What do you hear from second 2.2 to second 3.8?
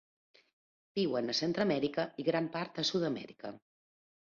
i gran part de Sud-amèrica.